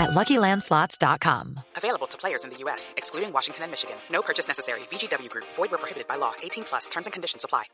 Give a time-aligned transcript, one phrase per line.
[0.00, 1.60] at LuckyLandSlots.com.
[1.76, 3.96] Available to players in the U.S., excluding Washington and Michigan.
[4.10, 4.80] No purchase necessary.
[4.90, 5.46] VGW Group.
[5.56, 6.32] Void where prohibited by law.
[6.42, 6.88] 18 plus.
[6.88, 7.64] Terms and conditions apply.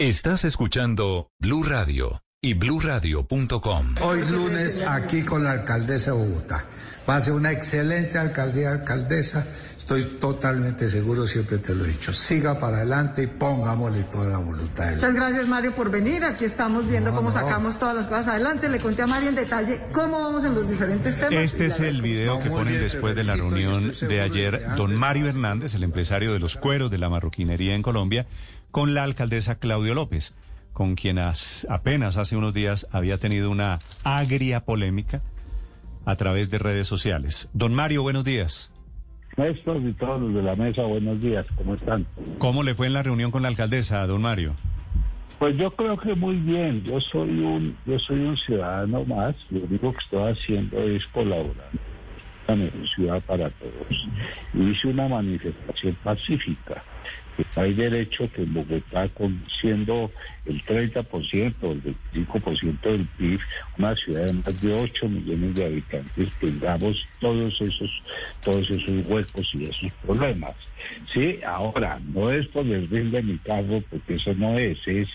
[0.00, 3.96] Estás escuchando Blue Radio y BlueRadio.com.
[4.00, 6.66] Hoy lunes aquí con la alcaldesa de Bogotá.
[7.08, 9.44] Va a ser una excelente alcaldía, alcaldesa.
[9.90, 12.12] Estoy totalmente seguro, siempre te lo he dicho.
[12.12, 14.92] Siga para adelante y pongámosle toda la voluntad.
[14.92, 16.24] Muchas gracias, Mario, por venir.
[16.24, 17.32] Aquí estamos viendo No, cómo no.
[17.34, 18.68] sacamos todas las cosas adelante.
[18.68, 21.32] Le conté a Mario en detalle cómo vamos en los diferentes temas.
[21.42, 24.94] Este es el video que ponen bien, después de la reunión de ayer de don
[24.94, 28.26] Mario Hernández, el empresario de los cueros de la marroquinería en Colombia,
[28.70, 30.34] con la alcaldesa Claudio López,
[30.74, 35.22] con quien as- apenas hace unos días había tenido una agria polémica
[36.04, 37.48] a través de redes sociales.
[37.54, 38.70] Don Mario, buenos días.
[39.38, 42.04] Néstor y todos los de la mesa, buenos días, ¿cómo están?
[42.38, 44.56] ¿Cómo le fue en la reunión con la alcaldesa, don Mario?
[45.38, 49.60] Pues yo creo que muy bien, yo soy un, yo soy un ciudadano más, lo
[49.60, 51.70] único que estoy haciendo es colaborar
[52.46, 54.08] con la ciudad para todos.
[54.54, 56.82] Hice una manifestación pacífica,
[57.54, 60.10] hay derecho que en Bogotá, con, siendo
[60.46, 63.40] el 30% o el 25% del PIB,
[63.78, 67.90] una ciudad de más de 8 millones de habitantes, tengamos todos esos,
[68.44, 70.56] todos esos huecos y esos problemas.
[71.12, 75.08] Sí, ahora, no es por el ring de mi carro, porque eso no es, es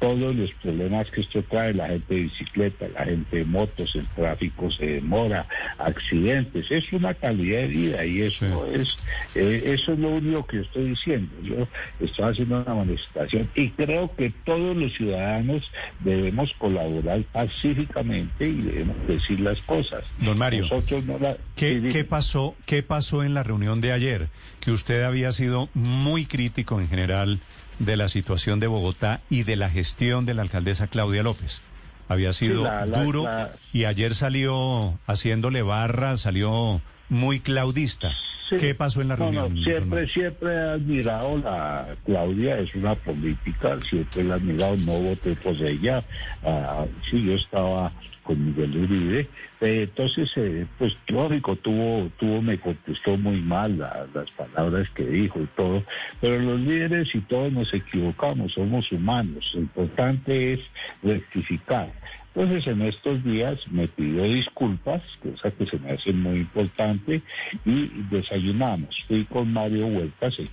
[0.00, 4.06] todos los problemas que esto trae, la gente de bicicleta, la gente de motos, el
[4.16, 5.46] tráfico se demora,
[5.78, 8.96] accidentes, es una calidad de vida y eso es,
[9.34, 11.30] eh, eso es lo único que yo estoy diciendo.
[11.42, 11.68] Yo
[12.04, 18.96] estoy haciendo una manifestación y creo que todos los ciudadanos debemos colaborar pacíficamente y debemos
[19.06, 20.04] decir las cosas.
[20.18, 24.28] Don Mario, Nosotros no la- ¿Qué, pasó, ¿Qué pasó en la reunión de ayer?
[24.60, 27.40] Que usted había sido muy crítico en general
[27.80, 31.60] de la situación de Bogotá y de la gestión de la alcaldesa Claudia López.
[32.08, 38.12] Había sido la- la- duro la- y ayer salió haciéndole barra, salió muy claudista.
[38.48, 38.56] Sí.
[38.56, 39.54] ¿Qué pasó en la No, no, reunión?
[39.54, 44.92] don siempre, siempre he admirado la Claudia, es una política, siempre la he admirado, no
[44.92, 46.04] voté por ella.
[46.44, 47.92] Ah, sí, yo estaba
[48.30, 49.28] con Miguel Uribe.
[49.60, 55.04] Eh, entonces, eh, pues lógico, tuvo, tuvo, me contestó muy mal la- las palabras que
[55.04, 55.82] dijo y todo,
[56.20, 59.50] pero los líderes y todos nos equivocamos, somos humanos.
[59.52, 60.60] Lo importante es
[61.02, 61.92] rectificar.
[62.32, 67.22] Entonces, en estos días me pidió disculpas, cosa que se me hace muy importante,
[67.64, 68.96] y desayunamos.
[69.08, 70.48] Fui con Mario Huertas, el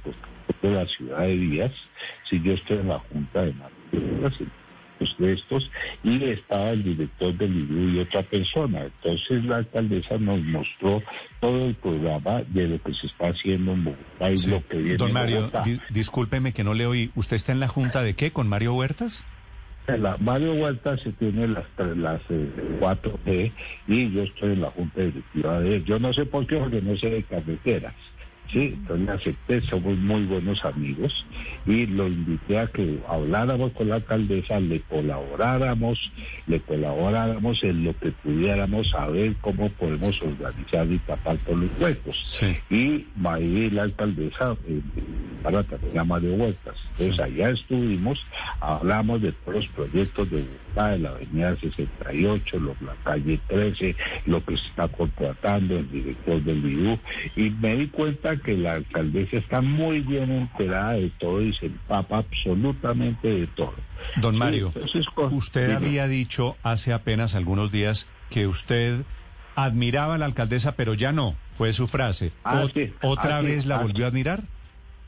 [0.63, 1.73] de la ciudad de Díaz,
[2.27, 3.77] si yo estoy en la Junta de Mario
[4.19, 4.39] Huertas,
[5.19, 5.69] de estos,
[6.03, 8.83] y estaba el director del IBU y otra persona.
[8.85, 11.01] Entonces la alcaldesa nos mostró
[11.39, 14.49] todo el programa de lo que se está haciendo en Bogotá y Sí.
[14.51, 15.51] lo que viene Don Mario,
[15.89, 17.11] discúlpeme que no le oí.
[17.15, 18.31] ¿Usted está en la junta de qué?
[18.31, 19.23] ¿Con Mario Huertas?
[19.87, 21.63] La Mario Huerta se tiene las,
[21.95, 22.49] las eh,
[22.81, 23.51] 4G
[23.87, 25.85] y yo estoy en la Junta Directiva de él.
[25.85, 27.93] Yo no sé por qué, porque no sé de carreteras.
[28.51, 31.25] Sí, entonces acepté, somos muy buenos amigos
[31.65, 35.99] y lo invité a que habláramos con la alcaldesa, le colaboráramos,
[36.47, 42.15] le colaboráramos en lo que pudiéramos saber cómo podemos organizar y tapar todos los huecos
[42.25, 42.55] Sí.
[42.73, 44.81] y María la alcaldesa eh,
[45.43, 46.75] para también a Mario Huertas.
[46.97, 48.19] Entonces allá estuvimos,
[48.59, 53.95] hablamos de todos los proyectos de Bogotá, de la avenida 68, lo- la calle 13,
[54.25, 56.99] lo que se está contratando, el director del IDU,
[57.35, 61.67] y me di cuenta que la alcaldesa está muy bien enterada de todo y se
[61.67, 63.73] empapa absolutamente de todo.
[64.21, 69.01] Don Sí, Mario, entonces, usted había dicho hace apenas algunos días que usted
[69.55, 72.31] admiraba a la alcaldesa, pero ya no, fue su frase.
[72.43, 72.93] Ah, sí.
[73.01, 73.47] ¿Otra Ah, sí.
[73.47, 74.43] vez la Ah, volvió a admirar?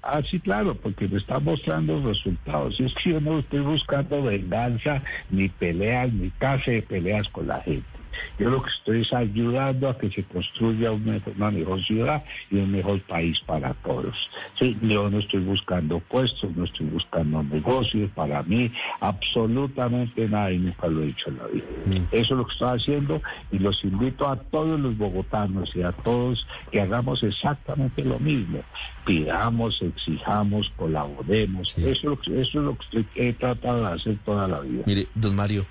[0.01, 2.79] Ah, sí, claro, porque me está mostrando resultados.
[2.79, 7.61] Es que yo no estoy buscando venganza, ni peleas, ni clase de peleas con la
[7.61, 7.98] gente.
[8.37, 12.57] Yo lo que estoy es ayudando a que se construya mejor- una mejor ciudad y
[12.57, 14.15] un mejor país para todos.
[14.57, 20.57] Sí, yo no estoy buscando puestos, no estoy buscando negocios para mí, absolutamente nada y
[20.59, 21.65] nunca lo he dicho en la vida.
[22.11, 23.21] Eso es lo que estoy haciendo
[23.51, 28.61] y los invito a todos los bogotanos y a todos que hagamos exactamente lo mismo.
[29.05, 31.75] Pidamos, exijamos, colaboremos.
[31.77, 34.59] Eso, es lo que, eso es lo que estoy- he tratado de hacer toda la
[34.61, 34.83] vida.
[34.85, 35.65] Mire, don Mario,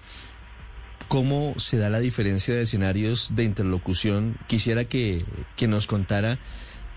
[1.08, 4.38] cómo se da la diferencia de escenarios de interlocución.
[4.46, 5.24] Quisiera que,
[5.56, 6.38] que nos contara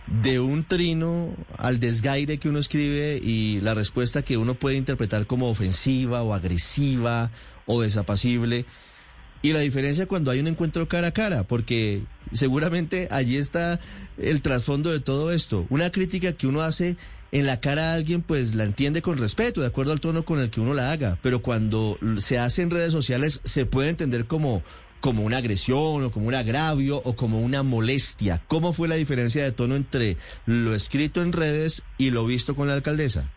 [0.08, 5.26] de un trino al desgaire que uno escribe y la respuesta que uno puede interpretar
[5.26, 7.32] como ofensiva o agresiva
[7.66, 8.66] o desapacible.
[9.42, 13.80] Y la diferencia cuando hay un encuentro cara a cara, porque seguramente allí está
[14.18, 15.66] el trasfondo de todo esto.
[15.70, 16.96] Una crítica que uno hace
[17.32, 20.40] en la cara a alguien, pues la entiende con respeto, de acuerdo al tono con
[20.40, 21.18] el que uno la haga.
[21.22, 24.64] Pero cuando se hace en redes sociales, se puede entender como
[25.02, 28.44] como una agresión o como un agravio o como una molestia.
[28.48, 32.68] ¿Cómo fue la diferencia de tono entre lo escrito en redes y lo visto con
[32.68, 33.32] la alcaldesa?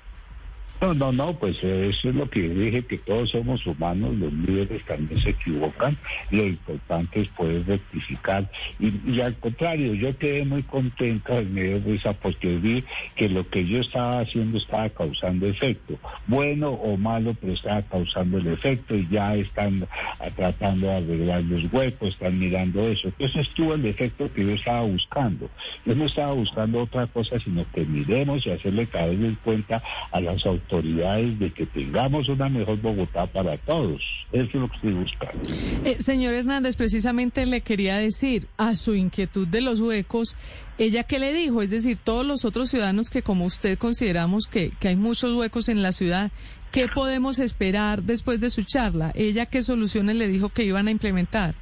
[0.85, 4.85] No, no, no, pues eso es lo que dije, que todos somos humanos, los líderes
[4.85, 5.97] también se equivocan,
[6.31, 8.51] lo importante es poder rectificar.
[8.79, 12.85] Y, al contrario, yo quedé muy contenta en medio de esa porque vi
[13.17, 18.37] que lo que yo estaba haciendo estaba causando efecto, bueno o malo, pero estaba causando
[18.37, 19.89] el efecto y ya están
[20.37, 23.09] tratando de arreglar los huecos, están mirando eso.
[23.09, 25.49] Entonces tuvo el efecto que yo estaba buscando.
[25.87, 29.83] Yo no estaba buscando otra cosa, sino que miremos y hacerle caer en cuenta
[30.13, 34.03] a las autoridades autoridades de que tengamos una mejor Bogotá para todos.
[34.33, 35.43] Eso es lo que estoy buscando.
[35.85, 40.37] Eh, señor Hernández, precisamente le quería decir a su inquietud de los huecos,
[40.79, 41.63] ¿ella qué le dijo?
[41.63, 45.69] Es decir, todos los otros ciudadanos que como usted consideramos que, que hay muchos huecos
[45.69, 46.31] en la ciudad,
[46.73, 49.13] ¿qué podemos esperar después de su charla?
[49.15, 51.55] ¿Ella qué soluciones le dijo que iban a implementar?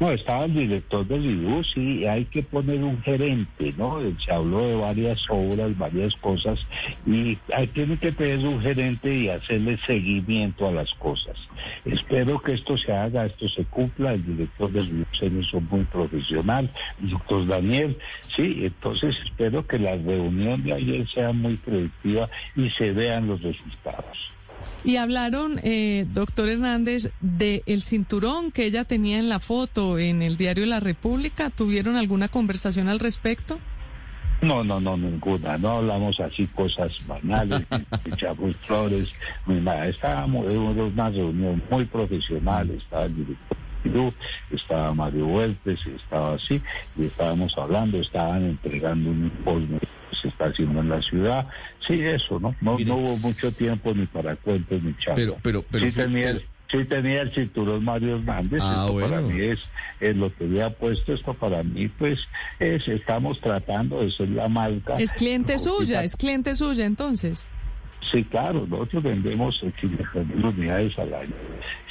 [0.00, 4.00] No, estaba el director del IDU, sí, hay que poner un gerente, ¿no?
[4.24, 6.58] Se habló de varias obras, varias cosas,
[7.06, 11.36] y hay, tiene que tener un gerente y hacerle seguimiento a las cosas.
[11.84, 15.84] Espero que esto se haga, esto se cumpla, el director del IDU se hizo muy
[15.84, 16.68] profesional,
[17.00, 17.96] el doctor Daniel,
[18.34, 23.40] sí, entonces espero que la reunión de ayer sea muy productiva y se vean los
[23.40, 24.18] resultados.
[24.84, 30.22] Y hablaron, eh, doctor Hernández, del el cinturón que ella tenía en la foto en
[30.22, 31.50] el diario La República.
[31.50, 33.58] ¿Tuvieron alguna conversación al respecto?
[34.42, 35.56] No, no, no, ninguna.
[35.56, 37.64] No hablamos así cosas banales,
[38.04, 39.08] echamos flores,
[39.46, 39.86] ni nada.
[39.86, 43.56] Estábamos en una reunión muy profesional, estaba el director
[44.50, 46.62] estaba Mario Huertes, estaba así,
[46.96, 49.80] y estábamos hablando, estaban entregando un informe
[50.20, 51.48] se está haciendo en la ciudad.
[51.86, 52.54] Sí, eso, ¿no?
[52.60, 55.16] No, hubo mucho tiempo ni para cuentos ni charlas.
[55.16, 56.38] Pero, pero, pero, sí, tenía,
[56.70, 58.60] sí tenía el cinturón Mario Hernández.
[58.62, 59.08] Ah, esto bueno.
[59.08, 59.60] para mí es,
[60.00, 61.12] es lo que había puesto.
[61.12, 62.18] Esto para mí, pues,
[62.58, 64.96] es, estamos tratando de ser la marca.
[64.96, 67.48] Es cliente suya, es cliente suya entonces.
[68.10, 71.32] Sí, claro, nosotros vendemos 500 mil unidades al año.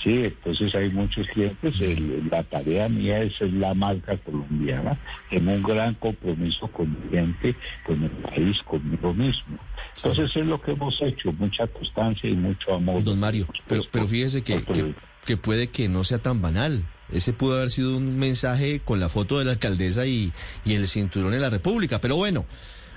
[0.03, 1.79] Sí, entonces hay muchos clientes.
[1.79, 4.99] El- la tarea mía es ser la marca colombiana.
[5.29, 7.55] Tengo un gran compromiso con mi gente,
[7.85, 9.57] con el país, conmigo mismo.
[9.95, 13.03] Entonces es lo que hemos hecho, mucha constancia y mucho amor.
[13.03, 14.93] Don Mario, pero, pero fíjese que, que,
[15.25, 16.83] que puede que no sea tan banal.
[17.11, 20.31] Ese pudo haber sido un mensaje con la foto de la alcaldesa y,
[20.65, 21.99] y el cinturón en la República.
[21.99, 22.45] Pero bueno,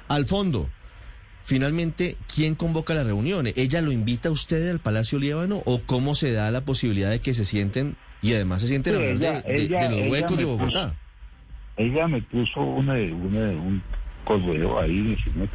[0.09, 0.69] al fondo,
[1.45, 3.47] finalmente, ¿quién convoca la reunión?
[3.55, 7.21] ¿Ella lo invita a usted al Palacio Líbano o cómo se da la posibilidad de
[7.21, 10.95] que se sienten y además se sienten Sí, ella- de, los huecos de puso- Bogotá?
[11.77, 13.83] Ella me puso una, una, un
[14.25, 15.47] correo ahí diciendo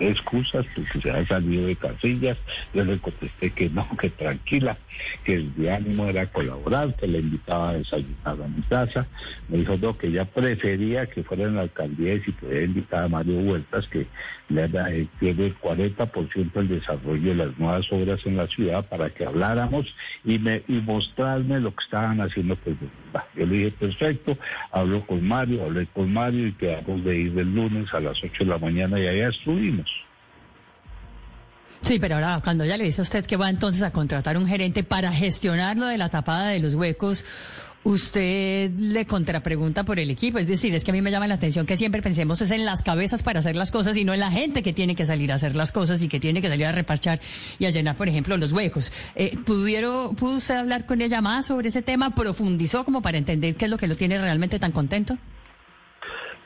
[0.00, 2.38] excusas porque se había salido de casillas.
[2.74, 4.76] Yo le contesté que no, que tranquila,
[5.24, 9.06] que el de ánimo era colaborar, que le invitaba a desayunar a mi casa.
[9.48, 13.04] Me dijo no, que ella prefería que fuera en la alcaldía y si podía invitar
[13.04, 14.06] a Mario Huertas, que
[14.48, 19.10] le eh, tiene el 40% del desarrollo de las nuevas obras en la ciudad para
[19.10, 19.86] que habláramos
[20.24, 22.56] y, me, y mostrarme lo que estaban haciendo.
[22.56, 22.76] Pues,
[23.34, 24.36] yo le dije, perfecto,
[24.72, 28.44] hablo con Mario, hablé con Mario y quedamos de ir el lunes a las 8
[28.44, 29.79] de la mañana y allá estuvimos.
[31.82, 34.46] Sí, pero ahora cuando ya le dice a usted que va entonces a contratar un
[34.46, 37.24] gerente para gestionar lo de la tapada de los huecos,
[37.82, 40.38] usted le contrapregunta por el equipo.
[40.38, 42.64] Es decir, es que a mí me llama la atención que siempre pensemos es en
[42.64, 45.32] las cabezas para hacer las cosas y no en la gente que tiene que salir
[45.32, 47.20] a hacer las cosas y que tiene que salir a reparchar
[47.58, 48.92] y a llenar, por ejemplo, los huecos.
[49.14, 52.14] Eh, ¿pudieron, ¿Pudo usted hablar con ella más sobre ese tema?
[52.14, 55.16] ¿Profundizó como para entender qué es lo que lo tiene realmente tan contento?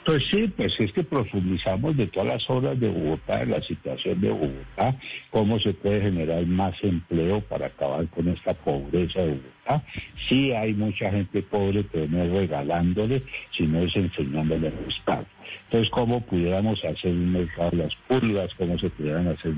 [0.05, 4.21] Pues sí, pues es que profundizamos de todas las obras de Bogotá, de la situación
[4.21, 4.95] de Bogotá,
[5.31, 9.83] cómo se puede generar más empleo para acabar con esta pobreza de Bogotá.
[10.29, 13.23] Sí hay mucha gente pobre, pero no es regalándole,
[13.57, 15.25] sino es enseñándole a buscar.
[15.65, 19.55] Entonces, cómo pudiéramos hacer un mercado de las pulgas, cómo se pudieran hacer,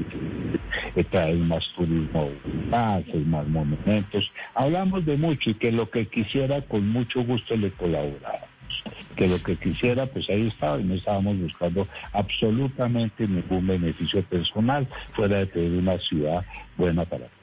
[0.94, 4.30] eh, traer más turismo a Bogotá, hacer más monumentos.
[4.54, 8.35] Hablamos de mucho y que lo que quisiera con mucho gusto le colaborara
[9.16, 14.88] que lo que quisiera, pues ahí estaba y no estábamos buscando absolutamente ningún beneficio personal
[15.14, 16.44] fuera de tener una ciudad
[16.76, 17.36] buena para todos.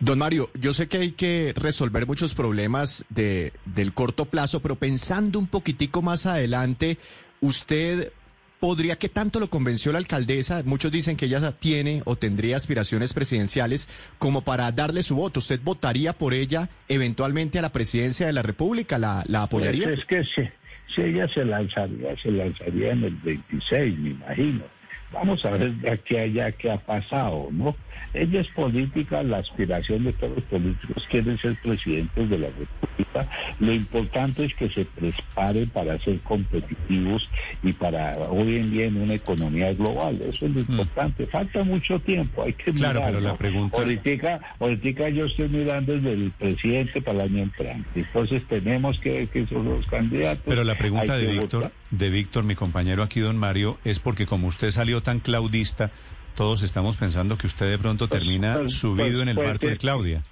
[0.00, 4.76] Don Mario, yo sé que hay que resolver muchos problemas de, del corto plazo, pero
[4.76, 6.98] pensando un poquitico más adelante,
[7.40, 8.12] usted
[8.60, 10.62] podría, ¿qué tanto lo convenció la alcaldesa?
[10.64, 15.40] Muchos dicen que ella tiene o tendría aspiraciones presidenciales como para darle su voto.
[15.40, 18.98] ¿Usted votaría por ella eventualmente a la presidencia de la República?
[18.98, 19.88] ¿La, la apoyaría?
[19.88, 20.48] Pues es que si,
[20.94, 24.75] si ella se lanzaría, se lanzaría en el 26, me imagino.
[25.18, 27.74] Vamos a ver de aquí a allá qué ha pasado, ¿no?
[28.12, 33.28] Ella es política, la aspiración de todos los políticos quieren ser presidentes de la República.
[33.58, 37.28] Lo importante es que se preparen para ser competitivos
[37.62, 40.20] y para hoy en día en una economía global.
[40.22, 41.26] Eso es lo importante.
[41.26, 43.12] Falta mucho tiempo, hay que Claro, mirar.
[43.14, 47.88] pero la pregunta- Ahorita, ahorita yo estoy mirando desde el presidente para el año entrante.
[48.00, 50.44] Entonces tenemos que ver que son los candidatos.
[50.46, 51.72] Pero la pregunta de Víctor, votar.
[51.90, 55.90] De Víctor, mi compañero aquí, don Mario, es porque como usted salió tan claudista,
[56.34, 59.66] todos estamos pensando que usted de pronto Pues, termina pues, subido pues, en el barco
[59.66, 60.22] de Claudia.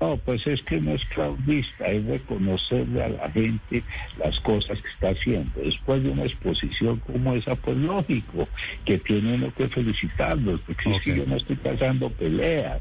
[0.00, 3.82] No, pues es que no es claudista, es reconocerle a la gente
[4.18, 5.50] las cosas que está haciendo.
[5.62, 8.48] Después de una exposición como esa, pues lógico
[8.86, 11.18] que tiene uno que felicitarlos, porque es que Ok.
[11.18, 12.80] yo no estoy pasando peleas,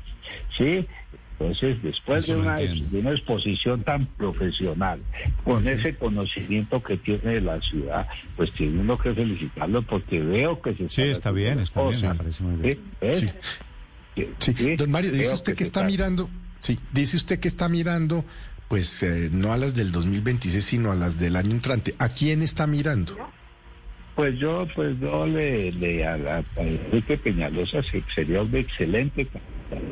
[0.57, 0.87] ¿sí?
[1.39, 4.99] Entonces, después de una, de una exposición tan profesional,
[5.45, 10.61] con ese conocimiento que tiene de la ciudad, pues tiene uno que felicitarlo porque veo
[10.61, 12.79] que se Sí, está bien, está bien, me parece muy bien.
[13.13, 13.29] ¿Sí?
[14.15, 14.25] Sí.
[14.39, 16.29] Sí, Sí, don Mario, dice usted que está mirando,
[16.59, 18.25] sí, dice usted que está mirando,
[18.67, 21.95] pues eh, no a las del 2026, sino a las del año entrante.
[21.99, 23.15] ¿A quién está mirando?
[24.15, 29.25] Pues yo, pues yo le, le a, la- a Enrique Peñalosa se- sería un excelente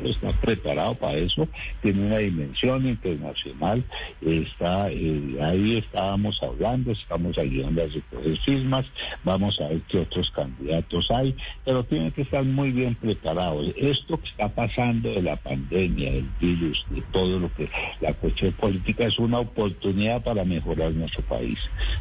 [0.04, 1.48] está preparado para eso,
[1.82, 3.84] tiene una dimensión internacional,
[4.20, 8.86] está eh, ahí estábamos hablando, estamos ayudando a recoger firmas,
[9.24, 13.72] vamos a ver qué otros candidatos hay, pero tienen que estar muy bien preparados.
[13.76, 17.68] Esto que está pasando de la pandemia, del virus, de todo lo que
[18.00, 21.58] la cuestión política es una oportunidad para mejorar nuestro país.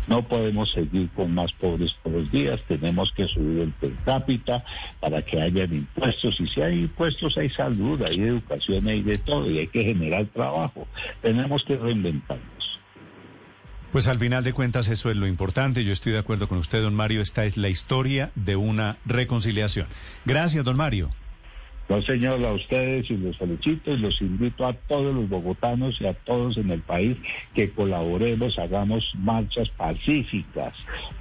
[0.07, 4.63] No podemos seguir con más pobres todos los días, tenemos que subir el per cápita
[4.99, 9.49] para que hayan impuestos y si hay impuestos hay salud, hay educación, hay de todo
[9.49, 10.87] y hay que generar trabajo.
[11.21, 12.79] Tenemos que reinventarnos.
[13.91, 15.83] Pues al final de cuentas eso es lo importante.
[15.83, 17.21] Yo estoy de acuerdo con usted, don Mario.
[17.21, 19.87] Esta es la historia de una reconciliación.
[20.25, 21.09] Gracias, don Mario.
[21.89, 26.05] No, señor, a ustedes y los felicito y los invito a todos los bogotanos y
[26.05, 27.17] a todos en el país
[27.53, 30.73] que colaboremos, hagamos marchas pacíficas,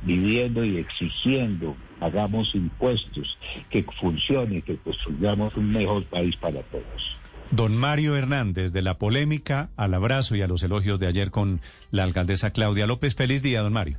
[0.02, 3.38] viviendo y exigiendo, hagamos impuestos,
[3.70, 7.16] que funcione, que construyamos un mejor país para todos.
[7.52, 11.61] Don Mario Hernández, de la polémica al abrazo y a los elogios de ayer con
[11.92, 13.14] la alcaldesa Claudia López.
[13.14, 13.99] Feliz día, don Mario.